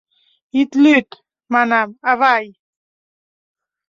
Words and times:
—Ит 0.59 0.71
лӱд,— 0.83 1.09
манам,— 1.53 1.89
авай! 2.11 2.45